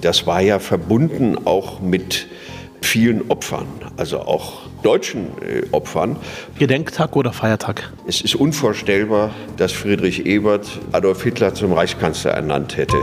das 0.00 0.26
war 0.26 0.40
ja 0.40 0.58
verbunden 0.58 1.46
auch 1.46 1.80
mit 1.80 2.26
vielen 2.82 3.30
Opfern, 3.30 3.66
also 3.96 4.20
auch 4.20 4.62
deutschen 4.82 5.26
äh, 5.42 5.62
Opfern. 5.72 6.16
Gedenktag 6.58 7.14
oder 7.14 7.32
Feiertag? 7.32 7.92
Es 8.06 8.22
ist 8.22 8.34
unvorstellbar, 8.34 9.30
dass 9.58 9.72
Friedrich 9.72 10.24
Ebert 10.24 10.66
Adolf 10.92 11.22
Hitler 11.22 11.54
zum 11.54 11.72
Reichskanzler 11.72 12.32
ernannt 12.32 12.76
hätte. 12.76 12.96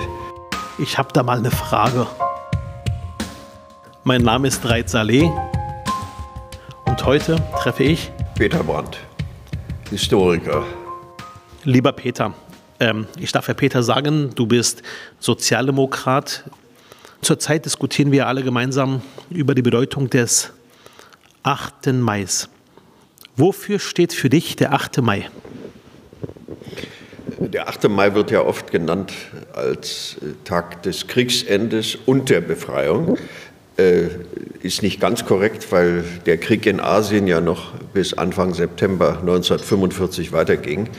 Ich 0.79 0.97
habe 0.97 1.10
da 1.13 1.23
mal 1.23 1.38
eine 1.38 1.52
Frage. 1.52 2.07
Mein 4.03 4.23
Name 4.23 4.47
ist 4.47 4.67
Reit 4.67 4.89
Saleh 4.89 5.29
und 6.85 7.05
heute 7.05 7.37
treffe 7.61 7.83
ich 7.83 8.11
Peter 8.35 8.63
Brandt, 8.63 8.97
Historiker. 9.89 10.63
Lieber 11.63 11.91
Peter, 11.91 12.33
ähm, 12.79 13.07
ich 13.19 13.31
darf 13.31 13.47
Herr 13.47 13.55
Peter 13.55 13.83
sagen, 13.83 14.31
du 14.33 14.47
bist 14.47 14.81
Sozialdemokrat. 15.19 16.45
Zurzeit 17.22 17.66
diskutieren 17.66 18.12
wir 18.12 18.27
alle 18.27 18.44
gemeinsam 18.44 19.02
über 19.30 19.55
die 19.55 19.62
Bedeutung 19.62 20.09
des 20.09 20.52
8. 21.44 21.94
Mai. 21.94 22.25
Wofür 23.35 23.80
steht 23.80 24.13
für 24.13 24.30
dich 24.30 24.55
der 24.55 24.73
8. 24.73 25.02
Mai? 25.02 25.30
Der 27.39 27.67
8. 27.67 27.89
Mai 27.89 28.13
wird 28.13 28.31
ja 28.31 28.41
oft 28.41 28.72
genannt 28.72 29.13
als 29.53 30.17
Tag 30.44 30.84
des 30.84 31.08
Kriegsendes 31.08 31.95
und 32.05 32.30
der 32.30 32.41
Befreiung. 32.41 33.17
Äh, 33.77 34.08
ist 34.61 34.81
nicht 34.81 34.99
ganz 34.99 35.25
korrekt, 35.25 35.72
weil 35.72 36.03
der 36.25 36.38
Krieg 36.38 36.66
in 36.66 36.80
Asien 36.80 37.27
ja 37.27 37.41
noch 37.41 37.73
bis 37.94 38.13
Anfang 38.13 38.53
September 38.53 39.20
1945 39.20 40.31
weiterging. 40.31 40.89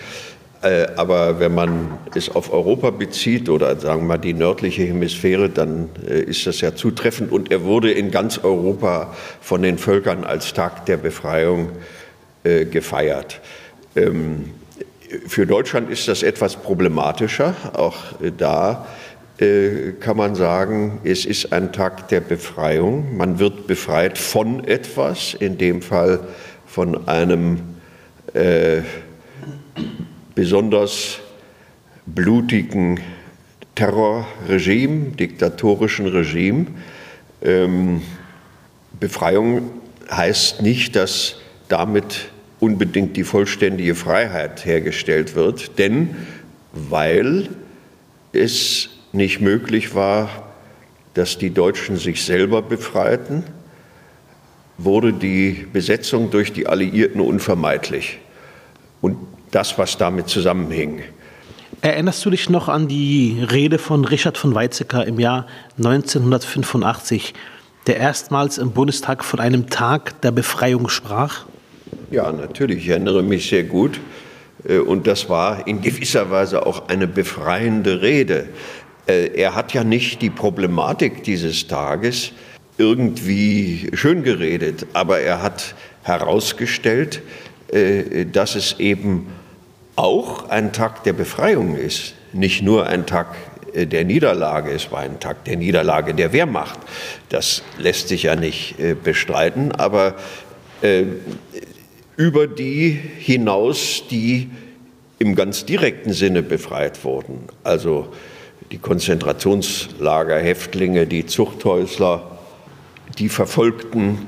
Äh, 0.60 0.88
aber 0.96 1.38
wenn 1.38 1.54
man 1.54 1.98
es 2.14 2.28
auf 2.34 2.52
Europa 2.52 2.90
bezieht 2.90 3.48
oder 3.48 3.78
sagen 3.78 4.02
wir 4.02 4.08
mal 4.08 4.18
die 4.18 4.34
nördliche 4.34 4.82
Hemisphäre, 4.82 5.48
dann 5.48 5.88
äh, 6.06 6.20
ist 6.20 6.46
das 6.46 6.60
ja 6.60 6.74
zutreffend. 6.74 7.30
Und 7.30 7.52
er 7.52 7.62
wurde 7.62 7.92
in 7.92 8.10
ganz 8.10 8.38
Europa 8.38 9.14
von 9.40 9.62
den 9.62 9.78
Völkern 9.78 10.24
als 10.24 10.52
Tag 10.54 10.86
der 10.86 10.96
Befreiung 10.96 11.70
äh, 12.42 12.64
gefeiert. 12.64 13.40
Ähm, 13.94 14.50
für 15.26 15.46
Deutschland 15.46 15.90
ist 15.90 16.08
das 16.08 16.22
etwas 16.22 16.56
problematischer. 16.56 17.54
Auch 17.72 17.96
da 18.36 18.86
kann 20.00 20.16
man 20.16 20.34
sagen, 20.34 21.00
es 21.04 21.24
ist 21.24 21.52
ein 21.52 21.72
Tag 21.72 22.08
der 22.08 22.20
Befreiung. 22.20 23.16
Man 23.16 23.38
wird 23.38 23.68
befreit 23.68 24.18
von 24.18 24.64
etwas, 24.64 25.32
in 25.32 25.56
dem 25.56 25.80
Fall 25.80 26.20
von 26.66 27.06
einem 27.06 27.60
äh, 28.34 28.82
besonders 30.38 31.18
blutigen 32.06 33.00
Terrorregime, 33.74 35.10
diktatorischen 35.16 36.06
Regime. 36.06 36.66
Ähm, 37.42 38.02
Befreiung 39.00 39.68
heißt 40.08 40.62
nicht, 40.62 40.94
dass 40.94 41.40
damit 41.66 42.28
unbedingt 42.60 43.16
die 43.16 43.24
vollständige 43.24 43.96
Freiheit 43.96 44.64
hergestellt 44.64 45.34
wird, 45.34 45.76
denn 45.76 46.14
weil 46.72 47.48
es 48.32 48.90
nicht 49.10 49.40
möglich 49.40 49.96
war, 49.96 50.52
dass 51.14 51.38
die 51.38 51.50
Deutschen 51.50 51.96
sich 51.96 52.22
selber 52.22 52.62
befreiten, 52.62 53.42
wurde 54.76 55.12
die 55.12 55.66
Besetzung 55.72 56.30
durch 56.30 56.52
die 56.52 56.68
Alliierten 56.68 57.20
unvermeidlich. 57.20 58.20
Und 59.00 59.16
das, 59.50 59.78
was 59.78 59.96
damit 59.96 60.28
zusammenhing. 60.28 61.02
Erinnerst 61.80 62.24
du 62.24 62.30
dich 62.30 62.50
noch 62.50 62.68
an 62.68 62.88
die 62.88 63.44
Rede 63.52 63.78
von 63.78 64.04
Richard 64.04 64.36
von 64.36 64.54
Weizsäcker 64.54 65.06
im 65.06 65.20
Jahr 65.20 65.46
1985, 65.76 67.34
der 67.86 67.98
erstmals 67.98 68.58
im 68.58 68.72
Bundestag 68.72 69.24
von 69.24 69.38
einem 69.38 69.70
Tag 69.70 70.20
der 70.22 70.32
Befreiung 70.32 70.88
sprach? 70.88 71.44
Ja, 72.10 72.32
natürlich, 72.32 72.78
ich 72.78 72.88
erinnere 72.88 73.22
mich 73.22 73.48
sehr 73.48 73.64
gut. 73.64 74.00
Äh, 74.66 74.78
und 74.78 75.06
das 75.06 75.28
war 75.28 75.66
in 75.66 75.80
gewisser 75.80 76.30
Weise 76.30 76.66
auch 76.66 76.88
eine 76.88 77.06
befreiende 77.06 78.02
Rede. 78.02 78.48
Äh, 79.06 79.28
er 79.34 79.54
hat 79.54 79.72
ja 79.72 79.84
nicht 79.84 80.22
die 80.22 80.30
Problematik 80.30 81.22
dieses 81.22 81.66
Tages 81.66 82.32
irgendwie 82.76 83.90
schön 83.94 84.22
geredet, 84.22 84.86
aber 84.92 85.20
er 85.20 85.42
hat 85.42 85.74
herausgestellt, 86.02 87.22
äh, 87.72 88.24
dass 88.24 88.54
es 88.54 88.78
eben 88.78 89.26
auch 89.98 90.48
ein 90.48 90.72
Tag 90.72 91.02
der 91.02 91.12
Befreiung 91.12 91.76
ist, 91.76 92.14
nicht 92.32 92.62
nur 92.62 92.86
ein 92.86 93.04
Tag 93.04 93.34
äh, 93.74 93.84
der 93.86 94.04
Niederlage, 94.04 94.70
es 94.70 94.92
war 94.92 95.00
ein 95.00 95.18
Tag 95.18 95.44
der 95.44 95.56
Niederlage 95.56 96.14
der 96.14 96.32
Wehrmacht. 96.32 96.78
Das 97.28 97.62
lässt 97.78 98.08
sich 98.08 98.22
ja 98.22 98.36
nicht 98.36 98.78
äh, 98.78 98.94
bestreiten, 98.94 99.72
aber 99.72 100.14
über 102.16 102.46
die 102.46 102.90
hinaus, 103.18 104.04
die 104.08 104.48
im 105.18 105.34
ganz 105.34 105.64
direkten 105.64 106.12
Sinne 106.12 106.44
befreit 106.44 107.02
wurden, 107.02 107.48
also 107.64 108.12
die 108.70 108.78
Konzentrationslager, 108.78 110.38
Häftlinge, 110.38 111.08
die 111.08 111.26
Zuchthäusler, 111.26 112.38
die 113.18 113.28
Verfolgten, 113.28 114.26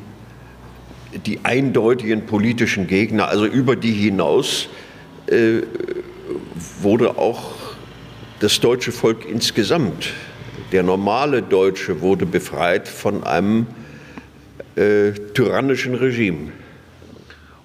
die 1.25 1.45
eindeutigen 1.45 2.27
politischen 2.27 2.89
Gegner, 2.89 3.29
also 3.29 3.47
über 3.47 3.77
die 3.77 3.93
hinaus 3.93 4.69
äh, 5.31 5.63
wurde 6.81 7.17
auch 7.17 7.53
das 8.41 8.61
deutsche 8.61 8.93
Volk 8.93 9.27
insgesamt, 9.29 10.13
der 10.73 10.83
normale 10.83 11.43
Deutsche, 11.43 12.01
wurde 12.01 12.27
befreit 12.27 12.89
von 12.89 13.25
einem 13.25 13.67
äh, 14.77 15.13
tyrannischen 15.35 15.95
Regime. 15.95 16.53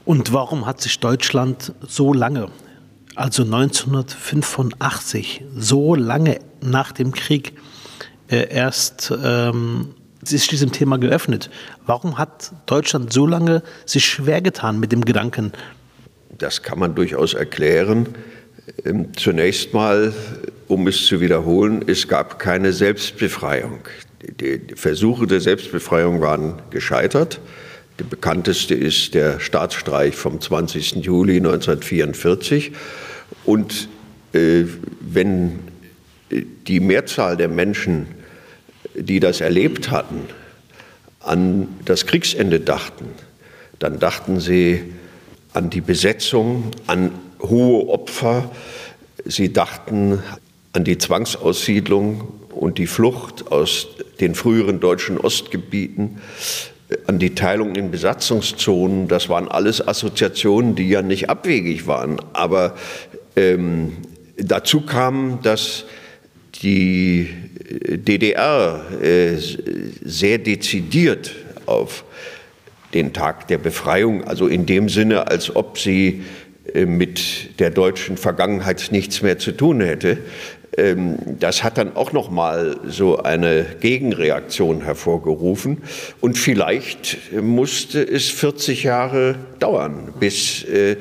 Und 0.05 0.33
warum 0.33 0.65
hat 0.65 0.81
sich 0.81 0.99
Deutschland 0.99 1.73
so 1.81 2.13
lange, 2.13 2.49
also 3.15 3.43
1985, 3.43 5.43
so 5.55 5.95
lange 5.95 6.39
nach 6.61 6.91
dem 6.91 7.11
Krieg, 7.11 7.53
äh, 8.29 8.49
erst 8.49 9.13
ähm, 9.23 9.95
sich 10.21 10.47
diesem 10.47 10.71
Thema 10.71 10.97
geöffnet. 10.97 11.49
Warum 11.85 12.17
hat 12.17 12.51
Deutschland 12.65 13.13
so 13.13 13.27
lange 13.27 13.61
sich 13.85 14.05
schwer 14.05 14.41
getan 14.41 14.79
mit 14.79 14.91
dem 14.91 15.05
Gedanken? 15.05 15.51
Das 16.37 16.63
kann 16.63 16.79
man 16.79 16.95
durchaus 16.95 17.33
erklären. 17.33 18.07
Ähm, 18.83 19.15
zunächst 19.15 19.73
mal, 19.73 20.13
um 20.67 20.87
es 20.87 21.05
zu 21.05 21.21
wiederholen, 21.21 21.83
es 21.87 22.07
gab 22.07 22.39
keine 22.39 22.73
Selbstbefreiung. 22.73 23.79
Die 24.21 24.61
Versuche 24.75 25.27
der 25.27 25.39
Selbstbefreiung 25.39 26.21
waren 26.21 26.61
gescheitert. 26.71 27.39
Der 27.99 28.05
bekannteste 28.05 28.73
ist 28.73 29.13
der 29.13 29.39
Staatsstreich 29.39 30.15
vom 30.15 30.41
20. 30.41 30.95
Juli 30.95 31.37
1944. 31.37 32.71
Und 33.45 33.87
äh, 34.33 34.63
wenn 34.99 35.59
die 36.67 36.79
Mehrzahl 36.79 37.37
der 37.37 37.47
Menschen 37.47 38.07
die 38.95 39.19
das 39.19 39.41
erlebt 39.41 39.91
hatten, 39.91 40.21
an 41.19 41.67
das 41.85 42.05
Kriegsende 42.05 42.59
dachten, 42.59 43.05
dann 43.79 43.99
dachten 43.99 44.39
sie 44.39 44.93
an 45.55 45.69
die 45.69 45.81
Besetzung, 45.81 46.71
an 46.85 47.11
hohe 47.41 47.87
Opfer, 47.87 48.51
sie 49.23 49.53
dachten 49.53 50.21
an 50.73 50.83
die 50.83 50.97
Zwangsaussiedlung 50.97 52.27
und 52.51 52.77
die 52.77 52.87
Flucht 52.87 53.51
aus 53.51 53.87
den 54.19 54.35
früheren 54.35 54.79
deutschen 54.79 55.17
Ostgebieten, 55.17 56.21
an 57.07 57.19
die 57.19 57.33
Teilung 57.35 57.75
in 57.75 57.89
Besatzungszonen. 57.89 59.07
Das 59.07 59.29
waren 59.29 59.47
alles 59.47 59.85
Assoziationen, 59.85 60.75
die 60.75 60.89
ja 60.89 61.01
nicht 61.01 61.29
abwegig 61.29 61.87
waren. 61.87 62.21
Aber 62.33 62.75
ähm, 63.35 63.93
dazu 64.37 64.81
kam, 64.81 65.41
dass 65.41 65.85
die 66.61 67.29
DDR 67.87 68.85
äh, 69.01 69.37
sehr 70.03 70.37
dezidiert 70.37 71.31
auf 71.65 72.03
den 72.95 73.13
Tag 73.13 73.47
der 73.47 73.59
Befreiung, 73.59 74.23
also 74.23 74.47
in 74.47 74.65
dem 74.65 74.89
Sinne, 74.89 75.27
als 75.27 75.55
ob 75.55 75.77
sie 75.77 76.23
äh, 76.73 76.85
mit 76.85 77.59
der 77.59 77.69
deutschen 77.69 78.17
Vergangenheit 78.17 78.87
nichts 78.89 79.21
mehr 79.21 79.37
zu 79.37 79.51
tun 79.51 79.81
hätte. 79.81 80.17
Ähm, 80.77 81.17
das 81.39 81.63
hat 81.63 81.77
dann 81.77 81.95
auch 81.95 82.13
noch 82.13 82.31
mal 82.31 82.77
so 82.87 83.21
eine 83.21 83.65
Gegenreaktion 83.81 84.81
hervorgerufen 84.81 85.83
und 86.21 86.37
vielleicht 86.37 87.17
musste 87.39 88.01
es 88.01 88.31
40 88.31 88.83
Jahre 88.83 89.35
dauern, 89.59 90.13
bis 90.19 90.63
äh, 90.63 90.95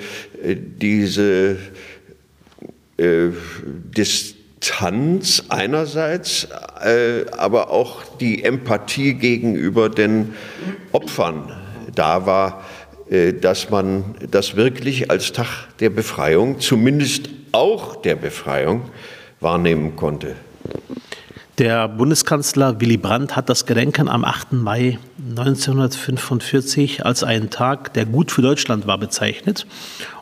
diese 0.44 1.56
Distanz 2.96 4.34
Distanz 4.64 5.44
einerseits, 5.50 6.48
äh, 6.82 7.26
aber 7.36 7.70
auch 7.70 8.02
die 8.18 8.44
Empathie 8.44 9.12
gegenüber 9.12 9.90
den 9.90 10.34
Opfern 10.90 11.52
da 11.94 12.26
war, 12.26 12.62
äh, 13.10 13.32
dass 13.32 13.70
man 13.70 14.14
das 14.30 14.56
wirklich 14.56 15.10
als 15.10 15.32
Tag 15.32 15.68
der 15.80 15.90
Befreiung, 15.90 16.60
zumindest 16.60 17.28
auch 17.52 17.96
der 17.96 18.16
Befreiung, 18.16 18.82
wahrnehmen 19.40 19.96
konnte. 19.96 20.36
Der 21.58 21.86
Bundeskanzler 21.86 22.80
Willy 22.80 22.96
Brandt 22.96 23.36
hat 23.36 23.48
das 23.48 23.64
Gedenken 23.64 24.08
am 24.08 24.24
8. 24.24 24.54
Mai 24.54 24.98
1945 25.18 27.06
als 27.06 27.22
einen 27.22 27.50
Tag, 27.50 27.94
der 27.94 28.06
gut 28.06 28.32
für 28.32 28.42
Deutschland 28.42 28.88
war, 28.88 28.98
bezeichnet. 28.98 29.64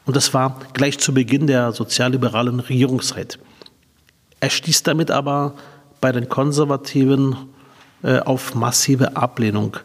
Und 0.05 0.15
das 0.15 0.35
war 0.35 0.61
gleich 0.75 0.99
zu 0.99 1.15
Beginn 1.15 1.47
der 1.47 1.73
sozialliberalen 1.73 2.61
Regierungszeit. 2.61 3.39
Er 4.41 4.51
stieß 4.51 4.83
damit 4.83 5.11
aber 5.11 5.55
bei 6.03 6.13
den 6.13 6.29
Konservativen 6.29 7.37
äh, 8.03 8.19
auf 8.19 8.55
massive 8.55 9.17
Ablehnung. 9.17 9.79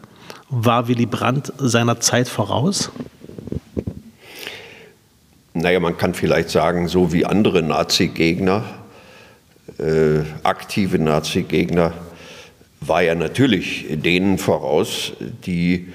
War 0.50 0.88
Willy 0.88 1.06
Brandt 1.06 1.52
seiner 1.58 2.00
Zeit 2.00 2.28
voraus? 2.28 2.90
Naja, 5.52 5.80
man 5.80 5.96
kann 5.96 6.14
vielleicht 6.14 6.50
sagen, 6.50 6.88
so 6.88 7.12
wie 7.12 7.26
andere 7.26 7.62
Nazi-Gegner 7.62 8.64
äh, 9.78 10.24
aktive 10.42 10.98
Nazi-Gegner 10.98 11.92
war 12.80 13.02
ja 13.02 13.14
natürlich 13.14 13.86
denen 13.88 14.38
voraus, 14.38 15.12
die 15.46 15.88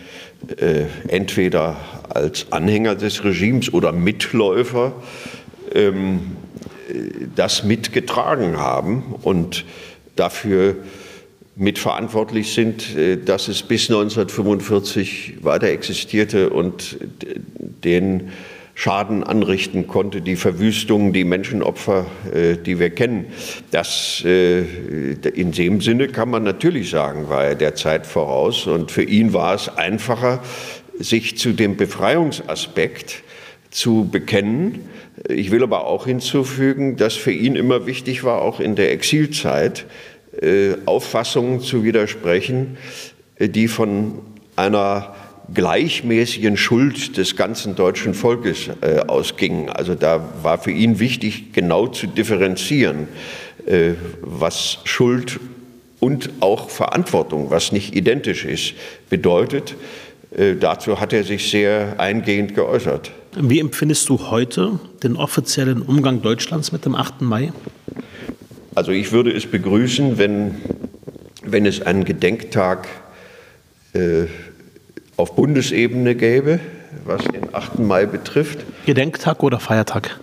äh, 0.57 0.85
entweder 1.07 1.77
als 2.09 2.51
Anhänger 2.51 2.95
des 2.95 3.23
Regimes 3.23 3.73
oder 3.73 3.91
Mitläufer 3.91 4.93
ähm, 5.73 6.37
das 7.35 7.63
mitgetragen 7.63 8.57
haben 8.57 9.15
und 9.21 9.65
dafür 10.15 10.75
mitverantwortlich 11.55 12.53
sind, 12.53 12.95
äh, 12.95 13.17
dass 13.17 13.47
es 13.47 13.63
bis 13.63 13.89
1945 13.89 15.43
weiter 15.43 15.67
existierte 15.67 16.49
und 16.49 16.97
den 17.83 18.31
Schaden 18.75 19.23
anrichten 19.23 19.85
konnte, 19.85 20.21
die 20.21 20.35
Verwüstungen, 20.35 21.13
die 21.13 21.25
Menschenopfer, 21.25 22.07
äh, 22.33 22.57
die 22.57 22.79
wir 22.79 22.89
kennen. 22.89 23.27
Das, 23.69 24.23
äh, 24.25 24.61
in 24.61 25.51
dem 25.51 25.79
Sinne 25.79 26.07
kann 26.07 26.29
man 26.29 26.43
natürlich 26.43 26.89
sagen, 26.89 27.29
war 27.29 27.45
er 27.45 27.55
der 27.55 27.75
Zeit 27.75 28.07
voraus. 28.07 28.65
Und 28.65 28.91
für 28.91 29.03
ihn 29.03 29.31
war 29.33 29.53
es 29.53 29.69
einfacher, 29.69 30.41
sich 30.97 31.37
zu 31.37 31.53
dem 31.53 31.77
Befreiungsaspekt 31.77 33.23
zu 33.69 34.09
bekennen. 34.11 34.87
Ich 35.29 35.51
will 35.51 35.63
aber 35.63 35.85
auch 35.85 36.05
hinzufügen, 36.05 36.97
dass 36.97 37.13
für 37.13 37.31
ihn 37.31 37.55
immer 37.55 37.85
wichtig 37.85 38.23
war, 38.23 38.41
auch 38.41 38.59
in 38.59 38.75
der 38.75 38.91
Exilzeit, 38.91 39.85
Auffassungen 40.85 41.61
zu 41.61 41.83
widersprechen, 41.83 42.77
die 43.39 43.67
von 43.67 44.19
einer 44.55 45.13
gleichmäßigen 45.53 46.57
Schuld 46.57 47.17
des 47.17 47.35
ganzen 47.35 47.75
deutschen 47.75 48.13
Volkes 48.13 48.69
äh, 48.81 48.99
ausging. 49.07 49.69
Also 49.69 49.95
da 49.95 50.23
war 50.41 50.57
für 50.57 50.71
ihn 50.71 50.99
wichtig, 50.99 51.53
genau 51.53 51.87
zu 51.87 52.07
differenzieren, 52.07 53.07
äh, 53.65 53.91
was 54.21 54.79
Schuld 54.85 55.39
und 55.99 56.29
auch 56.39 56.69
Verantwortung, 56.69 57.49
was 57.49 57.71
nicht 57.71 57.95
identisch 57.95 58.45
ist, 58.45 58.73
bedeutet. 59.09 59.75
Äh, 60.35 60.55
dazu 60.55 60.99
hat 60.99 61.13
er 61.13 61.23
sich 61.23 61.49
sehr 61.49 61.99
eingehend 61.99 62.55
geäußert. 62.55 63.11
Wie 63.35 63.59
empfindest 63.59 64.09
du 64.09 64.29
heute 64.29 64.79
den 65.01 65.15
offiziellen 65.15 65.81
Umgang 65.81 66.21
Deutschlands 66.21 66.71
mit 66.71 66.85
dem 66.85 66.95
8. 66.95 67.21
Mai? 67.21 67.51
Also 68.75 68.91
ich 68.91 69.11
würde 69.11 69.31
es 69.31 69.45
begrüßen, 69.45 70.17
wenn, 70.17 70.55
wenn 71.43 71.65
es 71.65 71.81
einen 71.81 72.05
Gedenktag 72.05 72.87
äh, 73.93 74.25
auf 75.15 75.35
Bundesebene 75.35 76.15
gäbe, 76.15 76.59
was 77.05 77.23
den 77.25 77.53
8. 77.53 77.79
Mai 77.79 78.07
betrifft. 78.07 78.59
Gedenktag 78.85 79.43
oder 79.43 79.59
Feiertag? 79.59 80.19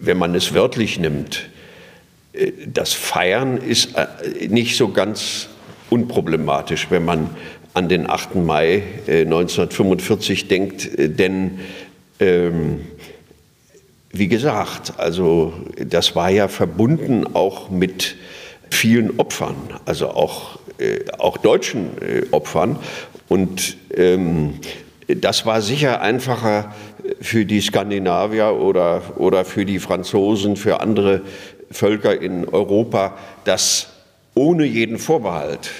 Wenn 0.00 0.16
man 0.16 0.34
es 0.34 0.54
wörtlich 0.54 0.98
nimmt, 0.98 1.50
äh, 2.32 2.52
das 2.66 2.94
Feiern 2.94 3.58
ist 3.58 3.96
äh, 3.96 4.48
nicht 4.48 4.78
so 4.78 4.92
ganz 4.92 5.48
unproblematisch, 5.90 6.86
wenn 6.90 7.04
man 7.04 7.30
an 7.74 7.88
den 7.90 8.08
8. 8.08 8.36
Mai 8.36 8.82
1945 9.06 10.44
äh, 10.44 10.46
denkt, 10.46 10.88
denn 10.96 11.60
ähm, 12.18 12.80
wie 14.12 14.28
gesagt, 14.28 14.94
also 14.98 15.52
das 15.76 16.16
war 16.16 16.30
ja 16.30 16.48
verbunden 16.48 17.34
auch 17.34 17.70
mit 17.70 18.16
vielen 18.70 19.18
Opfern, 19.18 19.56
also 19.84 20.10
auch 20.10 20.58
äh, 20.78 21.04
auch 21.18 21.36
deutschen 21.36 21.90
äh, 22.00 22.22
Opfern. 22.30 22.78
Und 23.28 23.76
ähm, 23.94 24.54
das 25.06 25.46
war 25.46 25.60
sicher 25.60 26.00
einfacher 26.00 26.74
für 27.20 27.44
die 27.44 27.60
Skandinavier 27.60 28.54
oder, 28.54 29.02
oder 29.16 29.44
für 29.44 29.64
die 29.64 29.78
Franzosen, 29.78 30.56
für 30.56 30.80
andere 30.80 31.22
Völker 31.70 32.20
in 32.20 32.48
Europa, 32.48 33.16
das 33.44 33.88
ohne 34.34 34.64
jeden 34.64 34.98
Vorbehalt, 34.98 35.70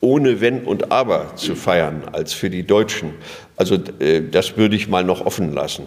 ohne 0.00 0.40
Wenn 0.40 0.64
und 0.64 0.92
Aber 0.92 1.34
zu 1.36 1.56
feiern, 1.56 2.02
als 2.12 2.32
für 2.32 2.50
die 2.50 2.66
Deutschen. 2.66 3.14
Also 3.56 3.76
äh, 3.98 4.22
das 4.22 4.56
würde 4.56 4.76
ich 4.76 4.88
mal 4.88 5.02
noch 5.02 5.26
offen 5.26 5.52
lassen. 5.52 5.84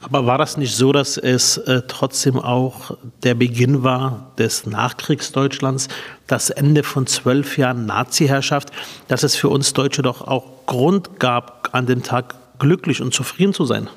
Aber 0.00 0.26
war 0.26 0.38
das 0.38 0.56
nicht 0.56 0.74
so, 0.74 0.92
dass 0.92 1.16
es 1.16 1.58
äh, 1.58 1.82
trotzdem 1.86 2.38
auch 2.38 2.96
der 3.22 3.34
Beginn 3.34 3.82
war 3.84 4.32
des 4.38 4.66
Nachkriegsdeutschlands, 4.66 5.88
das 6.26 6.50
Ende 6.50 6.82
von 6.82 7.06
zwölf 7.06 7.58
Jahren 7.58 7.86
Nazi-Herrschaft, 7.86 8.70
dass 9.06 9.22
es 9.22 9.36
für 9.36 9.48
uns 9.48 9.72
Deutsche 9.72 10.02
doch 10.02 10.26
auch 10.26 10.66
Grund 10.66 11.20
gab, 11.20 11.70
an 11.72 11.86
dem 11.86 12.02
Tag 12.02 12.34
glücklich 12.58 13.02
und 13.02 13.14
zufrieden 13.14 13.54
zu 13.54 13.64
sein? 13.64 13.88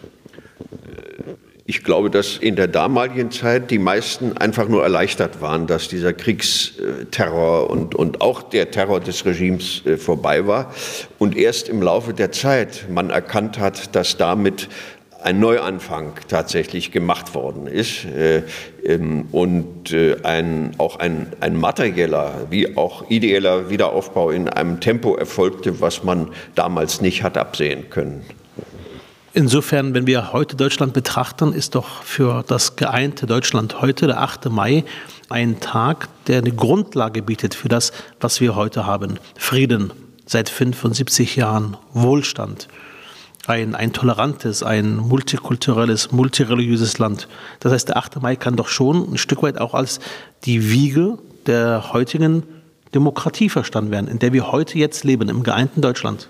Ich 1.72 1.86
glaube, 1.86 2.10
dass 2.10 2.36
in 2.36 2.58
der 2.58 2.68
damaligen 2.68 3.32
Zeit 3.32 3.72
die 3.72 3.80
meisten 3.80 4.36
einfach 4.36 4.68
nur 4.68 4.84
erleichtert 4.84 5.40
waren, 5.40 5.68
dass 5.68 5.88
dieser 5.88 6.12
Kriegsterror 6.12 7.70
und, 7.70 7.96
und 7.96 8.20
auch 8.20 8.44
der 8.44 8.72
Terror 8.72 9.00
des 9.00 9.26
Regimes 9.26 9.82
äh, 9.86 9.96
vorbei 9.96 10.46
war. 10.48 10.74
Und 11.18 11.38
erst 11.38 11.70
im 11.70 11.82
Laufe 11.82 12.14
der 12.14 12.34
Zeit 12.34 12.88
man 12.90 13.10
erkannt 13.10 13.58
hat, 13.58 13.96
dass 13.96 14.18
damit 14.18 14.68
ein 15.24 15.40
Neuanfang 15.40 16.12
tatsächlich 16.28 16.92
gemacht 16.92 17.34
worden 17.36 17.68
ist 17.68 18.04
äh, 18.04 18.44
ähm, 18.84 19.30
und 19.32 19.94
äh, 19.94 20.18
ein, 20.24 20.72
auch 20.78 21.00
ein, 21.00 21.28
ein 21.40 21.56
materieller 21.56 22.48
wie 22.50 22.76
auch 22.76 23.10
ideeller 23.10 23.70
Wiederaufbau 23.70 24.32
in 24.32 24.50
einem 24.50 24.82
Tempo 24.82 25.16
erfolgte, 25.16 25.80
was 25.80 26.04
man 26.04 26.32
damals 26.54 27.00
nicht 27.00 27.24
hat 27.24 27.38
absehen 27.38 27.90
können. 27.90 28.26
Insofern, 29.34 29.94
wenn 29.94 30.08
wir 30.08 30.34
heute 30.34 30.58
Deutschland 30.58 30.92
betrachten, 30.94 31.54
ist 31.54 31.76
doch 31.76 32.04
für 32.04 32.44
das 32.46 32.76
geeinte 32.76 33.28
Deutschland 33.28 33.82
heute, 33.82 34.08
der 34.08 34.20
8. 34.20 34.50
Mai, 34.50 34.84
ein 35.30 35.62
Tag, 35.62 36.10
der 36.28 36.40
eine 36.40 36.52
Grundlage 36.52 37.22
bietet 37.22 37.56
für 37.56 37.70
das, 37.70 37.94
was 38.20 38.42
wir 38.42 38.56
heute 38.56 38.86
haben. 38.86 39.20
Frieden 39.38 39.94
seit 40.26 40.50
75 40.50 41.38
Jahren, 41.38 41.78
Wohlstand, 41.94 42.68
ein, 43.48 43.74
ein 43.74 43.94
tolerantes, 43.94 44.64
ein 44.64 44.98
multikulturelles, 44.98 46.12
multireligiöses 46.12 47.00
Land. 47.00 47.30
Das 47.62 47.72
heißt, 47.72 47.88
der 47.88 47.98
8. 47.98 48.22
Mai 48.22 48.36
kann 48.36 48.58
doch 48.58 48.68
schon 48.68 49.14
ein 49.14 49.18
Stück 49.18 49.44
weit 49.44 49.62
auch 49.62 49.74
als 49.74 50.02
die 50.44 50.72
Wiege 50.72 51.18
der 51.48 51.94
heutigen 51.94 52.44
Demokratie 52.94 53.48
verstanden 53.48 53.92
werden, 53.92 54.10
in 54.10 54.20
der 54.20 54.34
wir 54.34 54.52
heute 54.52 54.78
jetzt 54.78 55.06
leben, 55.06 55.30
im 55.30 55.44
geeinten 55.44 55.82
Deutschland. 55.82 56.28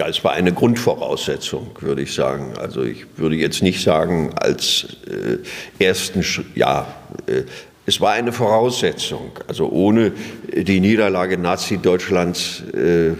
Ja, 0.00 0.08
es 0.08 0.24
war 0.24 0.32
eine 0.32 0.54
Grundvoraussetzung, 0.54 1.72
würde 1.80 2.00
ich 2.00 2.14
sagen. 2.14 2.54
Also 2.58 2.82
ich 2.84 3.04
würde 3.18 3.36
jetzt 3.36 3.62
nicht 3.62 3.82
sagen, 3.82 4.32
als 4.34 4.96
äh, 5.06 5.84
ersten, 5.84 6.24
ja, 6.54 6.94
äh, 7.26 7.42
es 7.84 8.00
war 8.00 8.12
eine 8.12 8.32
Voraussetzung. 8.32 9.32
Also 9.46 9.68
ohne 9.68 10.12
die 10.54 10.80
Niederlage 10.80 11.36
Nazi-Deutschlands 11.36 12.62
äh, 12.72 13.10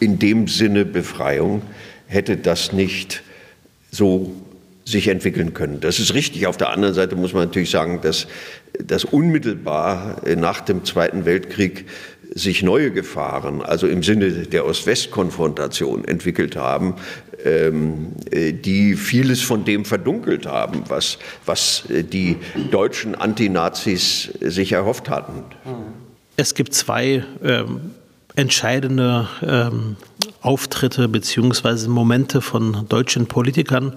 in 0.00 0.18
dem 0.18 0.48
Sinne 0.48 0.84
Befreiung 0.84 1.62
hätte 2.08 2.36
das 2.36 2.72
nicht 2.72 3.22
so 3.92 4.34
sich 4.84 5.06
entwickeln 5.06 5.54
können. 5.54 5.78
Das 5.78 6.00
ist 6.00 6.14
richtig. 6.14 6.48
Auf 6.48 6.56
der 6.56 6.70
anderen 6.70 6.94
Seite 6.94 7.14
muss 7.14 7.34
man 7.34 7.44
natürlich 7.44 7.70
sagen, 7.70 8.00
dass, 8.02 8.26
dass 8.84 9.04
unmittelbar 9.04 10.22
nach 10.36 10.60
dem 10.60 10.84
Zweiten 10.84 11.24
Weltkrieg 11.24 11.84
sich 12.34 12.62
neue 12.62 12.90
Gefahren, 12.90 13.62
also 13.62 13.86
im 13.86 14.02
Sinne 14.02 14.30
der 14.30 14.66
Ost-West-Konfrontation 14.66 16.04
entwickelt 16.04 16.56
haben, 16.56 16.94
ähm, 17.44 18.12
die 18.32 18.94
vieles 18.94 19.40
von 19.40 19.64
dem 19.64 19.84
verdunkelt 19.84 20.46
haben, 20.46 20.84
was, 20.88 21.18
was 21.46 21.84
die 21.88 22.36
deutschen 22.70 23.14
Antinazis 23.14 24.30
sich 24.40 24.72
erhofft 24.72 25.08
hatten. 25.08 25.44
Es 26.36 26.54
gibt 26.54 26.74
zwei 26.74 27.24
ähm, 27.42 27.92
entscheidende 28.36 29.28
ähm, 29.42 29.96
Auftritte 30.40 31.08
bzw. 31.08 31.88
Momente 31.88 32.40
von 32.40 32.86
deutschen 32.88 33.26
Politikern, 33.26 33.94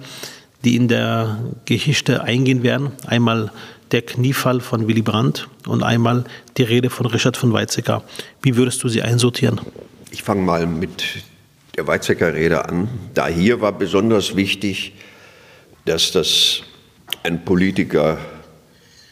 die 0.64 0.76
in 0.76 0.88
der 0.88 1.38
Geschichte 1.64 2.22
eingehen 2.22 2.62
werden. 2.62 2.92
Einmal 3.06 3.50
der 3.94 4.02
Kniefall 4.02 4.60
von 4.60 4.88
Willy 4.88 5.02
Brandt 5.02 5.48
und 5.68 5.84
einmal 5.84 6.24
die 6.56 6.64
Rede 6.64 6.90
von 6.90 7.06
Richard 7.06 7.36
von 7.36 7.52
Weizsäcker. 7.52 8.02
Wie 8.42 8.56
würdest 8.56 8.82
du 8.82 8.88
sie 8.88 9.02
einsortieren? 9.02 9.60
Ich 10.10 10.24
fange 10.24 10.42
mal 10.42 10.66
mit 10.66 11.22
der 11.76 11.86
Weizsäcker-Rede 11.86 12.68
an. 12.68 12.88
Da 13.14 13.28
hier 13.28 13.60
war 13.60 13.70
besonders 13.70 14.34
wichtig, 14.34 14.94
dass 15.84 16.10
das 16.10 16.62
ein 17.22 17.44
Politiker 17.44 18.18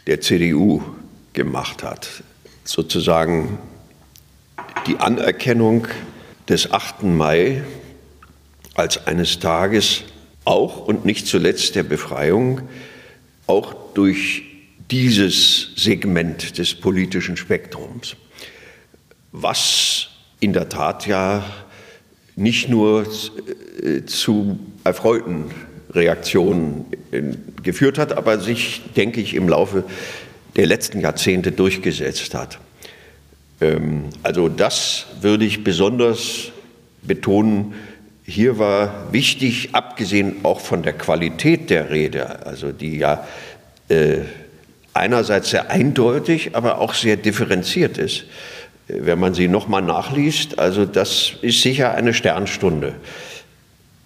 der 0.09 0.21
CDU 0.21 0.83
gemacht 1.33 1.85
hat. 1.85 2.09
Sozusagen 2.65 3.59
die 4.89 4.97
Anerkennung 4.97 5.87
des 6.49 6.73
8. 6.73 7.05
Mai 7.05 7.63
als 8.75 9.07
eines 9.07 9.39
Tages 9.39 10.03
auch 10.45 10.89
und 10.89 11.05
nicht 11.05 11.29
zuletzt 11.29 11.77
der 11.77 11.85
Befreiung, 11.85 12.63
auch 13.47 13.75
durch 13.95 14.52
dieses 14.93 15.71
Segment 15.75 16.59
des 16.59 16.75
politischen 16.75 17.39
Spektrums, 17.39 18.15
was 19.33 20.09
in 20.39 20.53
der 20.53 20.69
Tat 20.69 21.07
ja 21.07 21.43
nicht 22.37 22.69
nur 22.69 23.07
äh, 23.83 24.05
zu 24.05 24.59
erfreuten 24.85 25.47
Reaktionen 25.93 26.85
äh, 27.11 27.23
geführt 27.63 27.97
hat, 27.97 28.13
aber 28.13 28.39
sich, 28.39 28.83
denke 28.95 29.23
ich, 29.23 29.35
im 29.35 29.49
Laufe 29.49 29.85
der 30.57 30.67
letzten 30.67 31.01
Jahrzehnte 31.01 31.53
durchgesetzt 31.53 32.35
hat. 32.35 32.59
Ähm, 33.63 34.11
also 34.23 34.51
das 34.51 35.07
würde 35.23 35.47
ich 35.47 35.65
besonders 35.65 36.53
betonen. 37.01 37.73
Hier 38.25 38.59
war 38.59 39.11
wichtig, 39.11 39.71
abgesehen 39.73 40.37
auch 40.43 40.61
von 40.61 40.83
der 40.83 40.93
Qualität 40.93 41.71
der 41.71 41.91
Rede, 41.91 42.45
also 42.45 42.73
die 42.73 42.99
ja 42.99 43.27
äh, 43.89 44.19
einerseits 44.95 45.51
sehr 45.51 45.71
eindeutig, 45.71 46.55
aber 46.55 46.79
auch 46.79 46.95
sehr 46.95 47.17
differenziert 47.17 47.99
ist. 47.99 48.25
Wenn 48.89 49.19
man 49.19 49.35
sie 49.35 49.49
nochmal 49.49 49.83
nachliest, 49.83 50.59
also 50.59 50.85
das 50.85 51.33
ist 51.41 51.63
sicher 51.63 51.95
eine 51.95 52.15
Sternstunde. 52.15 52.95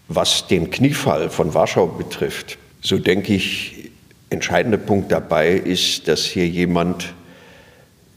Was 0.08 0.46
den 0.46 0.70
Kniefall 0.70 1.30
von 1.30 1.54
Warschau 1.54 1.86
betrifft, 1.86 2.58
so 2.80 2.98
denke 2.98 3.34
ich, 3.34 3.90
entscheidender 4.30 4.78
Punkt 4.78 5.10
dabei 5.10 5.52
ist, 5.52 6.08
dass 6.08 6.24
hier 6.24 6.46
jemand, 6.46 7.14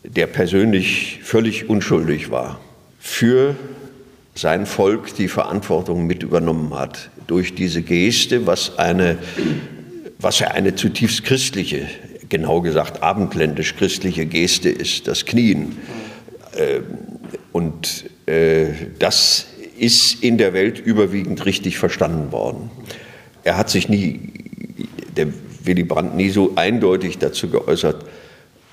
der 0.04 0.28
persönlich 0.28 1.20
völlig 1.24 1.70
unschuldig 1.70 2.30
war, 2.30 2.60
für 3.00 3.56
sein 4.36 4.66
Volk 4.66 5.16
die 5.16 5.28
Verantwortung 5.28 6.06
mit 6.08 6.24
übernommen 6.24 6.74
hat 6.74 7.10
durch 7.28 7.56
diese 7.56 7.82
Geste, 7.82 8.48
was 8.48 8.78
eine, 8.78 9.18
was 10.20 10.40
ja 10.40 10.50
eine 10.50 10.76
zutiefst 10.76 11.24
christliche, 11.24 11.88
genau 12.30 12.62
gesagt 12.62 13.04
abendländisch 13.04 13.76
christliche 13.76 14.26
Geste 14.26 14.70
ist, 14.70 15.08
das 15.08 15.26
Knien. 15.26 15.78
Ähm, 16.58 16.84
und 17.52 18.06
äh, 18.26 18.68
das 19.00 19.48
ist 19.78 20.24
in 20.24 20.38
der 20.38 20.54
Welt 20.54 20.80
überwiegend 20.80 21.46
richtig 21.46 21.78
verstanden 21.78 22.32
worden. 22.32 22.70
Er 23.44 23.58
hat 23.58 23.70
sich 23.70 23.90
nie, 23.90 24.20
der 25.16 25.28
Willy 25.64 25.84
Brandt, 25.84 26.16
nie 26.16 26.30
so 26.30 26.54
eindeutig 26.56 27.18
dazu 27.18 27.50
geäußert, 27.50 28.06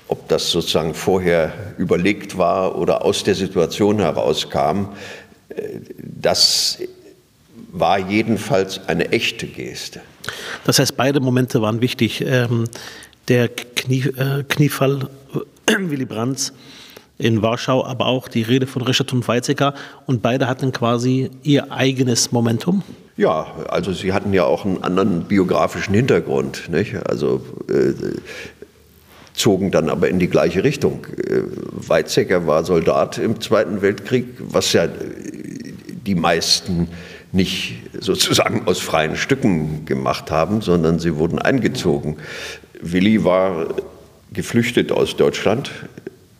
ob 0.07 0.27
das 0.27 0.51
sozusagen 0.51 0.93
vorher 0.93 1.53
überlegt 1.77 2.37
war 2.37 2.77
oder 2.77 3.03
aus 3.03 3.23
der 3.23 3.35
Situation 3.35 3.99
herauskam. 3.99 4.89
Das 5.99 6.79
war 7.71 7.99
jedenfalls 7.99 8.87
eine 8.87 9.11
echte 9.11 9.47
Geste. 9.47 10.01
Das 10.65 10.79
heißt, 10.79 10.97
beide 10.97 11.19
Momente 11.19 11.61
waren 11.61 11.81
wichtig. 11.81 12.23
Der 13.27 13.49
Knie, 13.49 14.05
äh, 14.17 14.43
Kniefall 14.47 15.09
äh, 15.67 15.73
Willy 15.89 16.05
Brandts 16.05 16.53
in 17.17 17.41
Warschau, 17.41 17.85
aber 17.85 18.05
auch 18.05 18.27
die 18.27 18.43
Rede 18.43 18.67
von 18.67 18.81
Richard 18.83 19.11
und 19.13 19.27
Weizsäcker. 19.27 19.73
Und 20.05 20.21
beide 20.21 20.47
hatten 20.47 20.71
quasi 20.71 21.29
ihr 21.43 21.71
eigenes 21.71 22.31
Momentum. 22.31 22.83
Ja, 23.17 23.47
also 23.67 23.91
sie 23.93 24.13
hatten 24.13 24.31
ja 24.33 24.45
auch 24.45 24.63
einen 24.63 24.83
anderen 24.83 25.23
biografischen 25.23 25.93
Hintergrund. 25.95 26.69
Nicht? 26.69 26.95
Also 27.07 27.41
äh, 27.67 27.93
zogen 29.33 29.71
dann 29.71 29.89
aber 29.89 30.09
in 30.09 30.19
die 30.19 30.27
gleiche 30.27 30.63
Richtung. 30.63 31.05
Äh, 31.17 31.41
Weizsäcker 31.71 32.45
war 32.45 32.63
Soldat 32.63 33.17
im 33.17 33.41
Zweiten 33.41 33.81
Weltkrieg, 33.81 34.25
was 34.39 34.73
ja 34.73 34.87
die 36.05 36.15
meisten 36.15 36.87
nicht 37.31 37.75
sozusagen 37.99 38.67
aus 38.67 38.79
freien 38.79 39.17
Stücken 39.17 39.85
gemacht 39.85 40.31
haben, 40.31 40.61
sondern 40.61 40.99
sie 40.99 41.15
wurden 41.17 41.39
eingezogen. 41.39 42.17
Willi 42.81 43.23
war 43.23 43.67
geflüchtet 44.31 44.91
aus 44.91 45.15
Deutschland, 45.15 45.71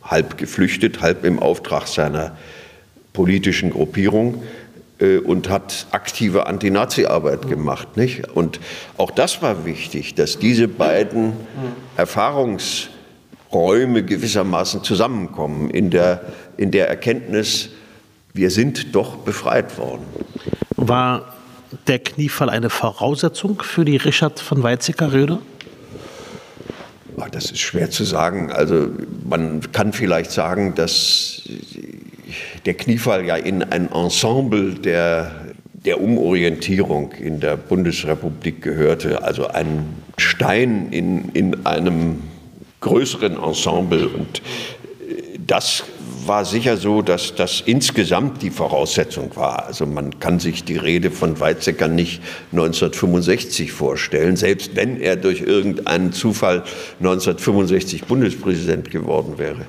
halb 0.03 0.37
geflüchtet, 0.37 1.01
halb 1.01 1.25
im 1.25 1.39
Auftrag 1.39 1.87
seiner 1.87 2.37
politischen 3.13 3.71
Gruppierung 3.71 4.43
äh, 4.99 5.17
und 5.17 5.49
hat 5.49 5.87
aktive 5.91 6.47
Anti-Nazi-Arbeit 6.47 7.47
gemacht. 7.47 7.97
Nicht? 7.97 8.27
Und 8.29 8.59
auch 8.97 9.11
das 9.11 9.41
war 9.41 9.65
wichtig, 9.65 10.15
dass 10.15 10.39
diese 10.39 10.67
beiden 10.67 11.33
Erfahrungsräume 11.95 14.03
gewissermaßen 14.03 14.83
zusammenkommen 14.83 15.69
in 15.69 15.89
der, 15.89 16.21
in 16.57 16.71
der 16.71 16.89
Erkenntnis, 16.89 17.69
wir 18.33 18.51
sind 18.51 18.95
doch 18.95 19.17
befreit 19.17 19.77
worden. 19.77 20.03
War 20.75 21.33
der 21.87 21.99
Kniefall 21.99 22.49
eine 22.49 22.69
Voraussetzung 22.69 23.61
für 23.61 23.83
die 23.83 23.97
Richard 23.97 24.39
von 24.39 24.63
Weizsäcker-Rede? 24.63 25.39
Das 27.31 27.45
ist 27.45 27.59
schwer 27.59 27.89
zu 27.89 28.03
sagen. 28.03 28.51
Also 28.51 28.89
man 29.27 29.61
kann 29.71 29.91
vielleicht 29.91 30.31
sagen, 30.31 30.75
dass 30.75 31.41
der 32.65 32.75
Kniefall 32.75 33.25
ja 33.25 33.35
in 33.35 33.63
ein 33.63 33.91
Ensemble 33.91 34.75
der, 34.75 35.31
der 35.73 35.99
Umorientierung 35.99 37.13
in 37.13 37.39
der 37.39 37.57
Bundesrepublik 37.57 38.61
gehörte, 38.61 39.23
also 39.23 39.47
ein 39.47 39.85
Stein 40.17 40.89
in, 40.91 41.29
in 41.29 41.65
einem 41.65 42.21
größeren 42.81 43.41
Ensemble. 43.41 44.07
Und 44.07 44.43
das 45.47 45.83
war 46.27 46.45
sicher 46.45 46.77
so, 46.77 47.01
dass 47.01 47.35
das 47.35 47.61
insgesamt 47.65 48.41
die 48.41 48.51
Voraussetzung 48.51 49.35
war. 49.35 49.65
Also 49.65 49.85
man 49.85 50.19
kann 50.19 50.39
sich 50.39 50.63
die 50.63 50.77
Rede 50.77 51.11
von 51.11 51.39
Weizsäcker 51.39 51.87
nicht 51.87 52.21
1965 52.51 53.71
vorstellen, 53.71 54.35
selbst 54.35 54.75
wenn 54.75 54.99
er 54.99 55.15
durch 55.15 55.41
irgendeinen 55.41 56.13
Zufall 56.13 56.63
1965 56.99 58.05
Bundespräsident 58.05 58.91
geworden 58.91 59.37
wäre. 59.37 59.65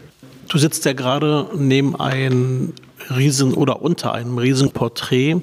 Du 0.48 0.58
sitzt 0.58 0.84
ja 0.84 0.92
gerade 0.92 1.48
neben 1.54 1.94
einem 1.98 2.72
Riesen 3.14 3.54
oder 3.54 3.82
unter 3.82 4.12
einem 4.12 4.38
Riesenporträt. 4.38 5.36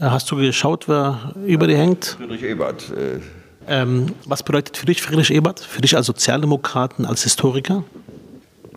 Hast 0.00 0.30
du 0.30 0.36
geschaut, 0.36 0.88
wer 0.88 1.34
über 1.46 1.66
dir 1.66 1.78
hängt? 1.78 2.16
Friedrich 2.18 2.42
Ebert. 2.42 2.90
Äh 2.90 3.20
ähm, 3.66 4.06
was 4.26 4.42
bedeutet 4.42 4.76
für 4.76 4.86
dich 4.86 5.00
Friedrich 5.00 5.30
Ebert? 5.30 5.60
Für 5.60 5.80
dich 5.80 5.96
als 5.96 6.06
Sozialdemokraten, 6.06 7.06
als 7.06 7.22
Historiker? 7.22 7.84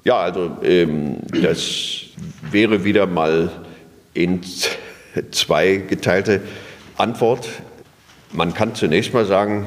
Ja, 0.08 0.20
also 0.20 0.52
ähm, 0.64 1.18
das 1.42 2.04
wäre 2.50 2.86
wieder 2.86 3.08
mal 3.08 3.52
in 4.14 4.40
zwei 5.32 5.84
geteilte 5.86 6.40
Antwort. 6.96 7.50
Man 8.32 8.54
kann 8.54 8.74
zunächst 8.74 9.14
mal 9.14 9.26
sagen, 9.26 9.66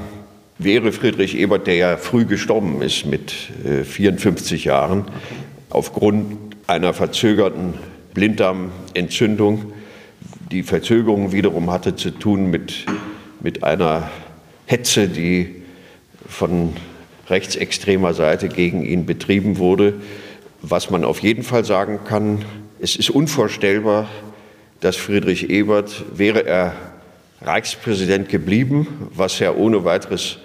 wäre 0.56 0.92
Friedrich 0.92 1.36
Ebert, 1.36 1.66
der 1.66 1.74
ja 1.74 1.96
früh 1.98 2.24
gestorben 2.24 2.80
ist 2.80 3.04
mit 3.04 3.34
äh, 3.66 3.84
54 3.84 4.64
Jahren, 4.64 5.04
aufgrund 5.68 6.56
einer 6.66 6.94
verzögerten 6.94 7.74
Blinddarmentzündung. 8.14 9.74
Die 10.50 10.62
Verzögerung 10.62 11.32
wiederum 11.32 11.70
hatte 11.70 11.96
zu 11.96 12.12
tun 12.12 12.50
mit, 12.50 12.86
mit 13.40 13.62
einer 13.62 14.10
Hetze, 14.64 15.06
die 15.06 15.56
von 16.26 16.72
rechtsextremer 17.28 18.14
Seite 18.14 18.48
gegen 18.48 18.86
ihn 18.86 19.04
betrieben 19.04 19.58
wurde. 19.58 20.00
Was 20.62 20.90
man 20.90 21.04
auf 21.04 21.20
jeden 21.20 21.42
Fall 21.42 21.64
sagen 21.64 22.00
kann, 22.04 22.44
es 22.80 22.96
ist 22.96 23.10
unvorstellbar, 23.10 24.08
dass 24.80 24.96
Friedrich 24.96 25.48
Ebert, 25.50 26.04
wäre 26.14 26.46
er 26.46 26.74
Reichspräsident 27.42 28.28
geblieben, 28.28 29.08
was 29.14 29.38
ja 29.38 29.54
ohne 29.54 29.84
weiteres 29.84 30.38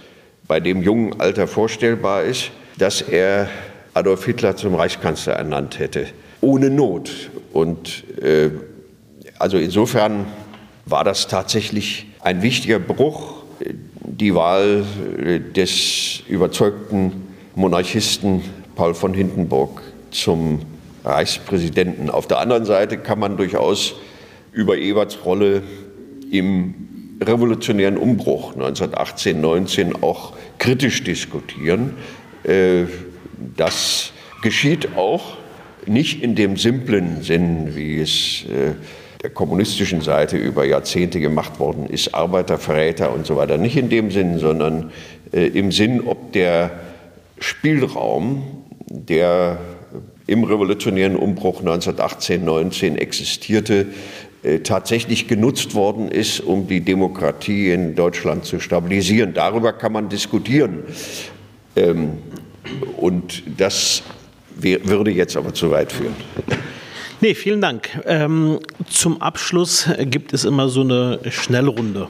bei 0.48 0.60
dem 0.60 0.82
jungen 0.82 1.20
Alter 1.20 1.48
vorstellbar 1.48 2.24
ist, 2.24 2.52
dass 2.78 3.02
er 3.02 3.50
Adolf 3.94 4.26
Hitler 4.26 4.56
zum 4.56 4.76
Reichskanzler 4.76 5.34
ernannt 5.34 5.80
hätte, 5.80 6.08
ohne 6.42 6.70
Not. 6.70 7.12
Und 7.52 8.04
äh, 8.22 8.52
also 9.40 9.58
insofern 9.58 10.26
war 10.86 11.04
das 11.04 11.28
tatsächlich 11.28 12.08
ein 12.22 12.42
wichtiger 12.42 12.80
Bruch, 12.80 13.44
die 14.02 14.36
Wahl 14.36 14.86
äh, 15.18 15.40
des 15.40 16.22
überzeugten 16.28 17.34
Monarchisten 17.56 18.44
Paul 18.76 18.94
von 18.94 19.14
Hindenburg 19.14 19.82
zum 20.16 20.62
Reichspräsidenten. 21.04 22.10
Auf 22.10 22.28
der 22.28 22.40
anderen 22.40 22.66
Seite 22.66 22.98
kann 22.98 23.20
man 23.20 23.38
durchaus 23.38 23.96
über 24.52 24.78
Eberts 24.78 25.20
Rolle 25.26 25.62
im 26.32 26.74
revolutionären 27.22 27.98
Umbruch 27.98 28.54
1918, 28.54 29.40
19 29.40 30.04
auch 30.04 30.34
kritisch 30.58 31.04
diskutieren. 31.04 31.94
Äh, 32.44 32.86
das 33.56 34.12
geschieht 34.42 34.96
auch 34.96 35.38
nicht 35.86 36.24
in 36.24 36.36
dem 36.36 36.58
simplen 36.58 37.22
Sinn, 37.22 37.76
wie 37.76 38.00
es 38.00 38.46
äh, 38.46 38.74
der 39.22 39.30
kommunistischen 39.30 40.02
Seite 40.02 40.38
über 40.38 40.66
Jahrzehnte 40.66 41.20
gemacht 41.20 41.60
worden 41.60 41.88
ist, 41.88 42.14
Arbeiterverräter 42.14 43.14
und 43.14 43.26
so 43.26 43.36
weiter. 43.38 43.58
Nicht 43.58 43.78
in 43.78 43.90
dem 43.90 44.12
Sinn, 44.12 44.40
sondern 44.40 44.92
äh, 45.32 45.48
im 45.48 45.72
Sinn, 45.72 46.02
ob 46.06 46.32
der 46.34 46.72
Spielraum 47.40 48.44
der 48.88 49.58
im 50.28 50.44
revolutionären 50.44 51.16
Umbruch 51.16 51.60
1918, 51.60 52.44
19 52.44 52.98
existierte, 52.98 53.88
äh, 54.44 54.60
tatsächlich 54.60 55.28
genutzt 55.28 55.76
worden 55.76 56.08
ist, 56.08 56.40
um 56.40 56.68
die 56.68 56.82
Demokratie 56.82 57.72
in 57.72 57.96
Deutschland 57.96 58.46
zu 58.46 58.60
stabilisieren. 58.60 59.34
Darüber 59.34 59.74
kann 59.74 59.92
man 59.92 60.10
diskutieren. 60.10 60.84
Ähm, 61.76 62.20
und 62.98 63.44
das 63.58 64.04
würde 64.58 65.12
jetzt 65.12 65.36
aber 65.36 65.54
zu 65.54 65.72
weit 65.72 65.92
führen. 65.92 66.16
Nee, 67.22 67.34
vielen 67.34 67.62
Dank. 67.62 67.90
Ähm, 68.06 68.60
zum 68.90 69.22
Abschluss 69.22 69.90
gibt 70.00 70.34
es 70.34 70.46
immer 70.46 70.70
so 70.70 70.82
eine 70.82 71.20
Schnellrunde. 71.30 72.10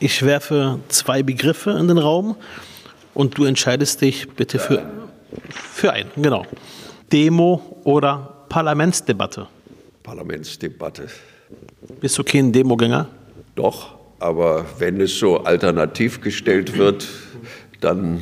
Ich 0.00 0.22
werfe 0.22 0.78
zwei 0.88 1.22
Begriffe 1.22 1.72
in 1.72 1.88
den 1.88 1.98
Raum 1.98 2.36
und 3.14 3.36
du 3.38 3.44
entscheidest 3.44 4.00
dich 4.00 4.28
bitte 4.30 4.58
für, 4.58 4.82
für 5.50 5.92
einen. 5.92 6.10
Genau. 6.16 6.46
Demo 7.12 7.80
oder 7.84 8.46
Parlamentsdebatte? 8.48 9.46
Parlamentsdebatte. 10.02 11.08
Bist 12.00 12.18
du 12.18 12.24
kein 12.24 12.52
Demogänger? 12.52 13.08
Doch, 13.54 13.94
aber 14.18 14.64
wenn 14.78 15.00
es 15.00 15.18
so 15.18 15.38
alternativ 15.38 16.20
gestellt 16.20 16.76
wird, 16.76 17.06
dann 17.80 18.20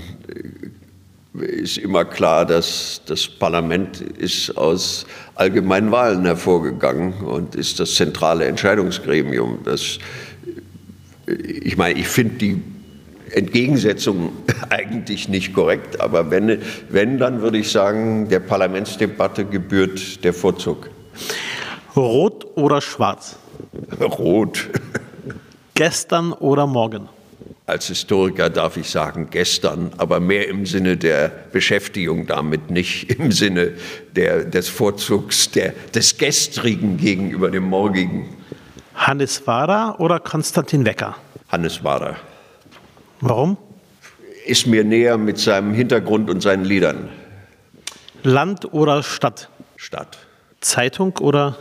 äh, 1.34 1.44
ist 1.44 1.78
immer 1.78 2.04
klar, 2.04 2.44
dass 2.44 3.00
das 3.06 3.26
Parlament 3.26 4.00
ist 4.00 4.56
aus 4.56 5.06
allgemeinen 5.34 5.90
Wahlen 5.90 6.24
hervorgegangen 6.24 7.14
und 7.20 7.54
ist 7.54 7.80
das 7.80 7.94
zentrale 7.94 8.44
Entscheidungsgremium. 8.46 9.60
Das, 9.64 9.98
äh, 11.26 11.32
ich 11.32 11.76
meine, 11.76 11.98
ich 11.98 12.08
finde 12.08 12.34
die 12.36 12.62
Entgegensetzung 13.34 14.32
eigentlich 14.70 15.28
nicht 15.28 15.54
korrekt, 15.54 16.00
aber 16.00 16.30
wenn, 16.30 16.60
wenn, 16.88 17.18
dann 17.18 17.40
würde 17.40 17.58
ich 17.58 17.70
sagen, 17.70 18.28
der 18.28 18.40
Parlamentsdebatte 18.40 19.44
gebührt 19.44 20.24
der 20.24 20.34
Vorzug. 20.34 20.90
Rot 21.96 22.46
oder 22.56 22.80
schwarz? 22.80 23.36
Rot. 24.00 24.68
Gestern 25.74 26.32
oder 26.32 26.66
morgen? 26.66 27.08
Als 27.64 27.86
Historiker 27.86 28.50
darf 28.50 28.76
ich 28.76 28.90
sagen 28.90 29.28
gestern, 29.30 29.92
aber 29.96 30.20
mehr 30.20 30.48
im 30.48 30.66
Sinne 30.66 30.96
der 30.96 31.30
Beschäftigung 31.52 32.26
damit, 32.26 32.70
nicht 32.70 33.10
im 33.18 33.30
Sinne 33.32 33.72
der, 34.16 34.44
des 34.44 34.68
Vorzugs 34.68 35.50
der, 35.50 35.72
des 35.94 36.18
Gestrigen 36.18 36.96
gegenüber 36.96 37.50
dem 37.50 37.64
Morgigen. 37.64 38.28
Hannes 38.94 39.46
Wader 39.46 39.96
oder 40.00 40.18
Konstantin 40.20 40.84
Wecker? 40.84 41.16
Hannes 41.48 41.82
Wader. 41.82 42.16
Warum? 43.22 43.56
Ist 44.46 44.66
mir 44.66 44.82
näher 44.82 45.16
mit 45.16 45.38
seinem 45.38 45.72
Hintergrund 45.72 46.28
und 46.28 46.40
seinen 46.40 46.64
Liedern. 46.64 47.08
Land 48.24 48.72
oder 48.74 49.04
Stadt? 49.04 49.48
Stadt. 49.76 50.18
Zeitung 50.60 51.16
oder 51.18 51.56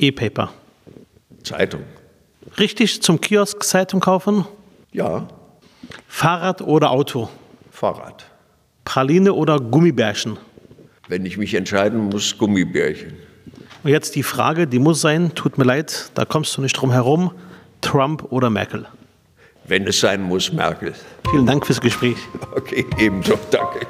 E-Paper? 0.00 0.52
Zeitung. 1.44 1.82
Richtig 2.58 3.00
zum 3.00 3.20
Kiosk 3.20 3.62
Zeitung 3.62 4.00
kaufen? 4.00 4.44
Ja. 4.90 5.28
Fahrrad 6.08 6.62
oder 6.62 6.90
Auto? 6.90 7.28
Fahrrad. 7.70 8.24
Praline 8.84 9.34
oder 9.34 9.60
Gummibärchen? 9.60 10.36
Wenn 11.06 11.24
ich 11.24 11.36
mich 11.38 11.54
entscheiden 11.54 12.08
muss, 12.08 12.36
Gummibärchen. 12.36 13.12
Und 13.84 13.90
jetzt 13.90 14.16
die 14.16 14.24
Frage, 14.24 14.66
die 14.66 14.80
muss 14.80 15.00
sein, 15.00 15.32
tut 15.36 15.58
mir 15.58 15.64
leid, 15.64 16.10
da 16.14 16.24
kommst 16.24 16.56
du 16.56 16.60
nicht 16.60 16.72
drum 16.72 16.90
herum, 16.90 17.30
Trump 17.82 18.32
oder 18.32 18.50
Merkel? 18.50 18.88
Wenn 19.66 19.86
es 19.86 20.00
sein 20.00 20.22
muss, 20.22 20.52
Merkel. 20.52 20.92
Vielen 21.30 21.46
Dank 21.46 21.66
fürs 21.66 21.80
Gespräch. 21.80 22.18
Okay, 22.54 22.86
ebenso, 22.98 23.38
danke. 23.50 23.86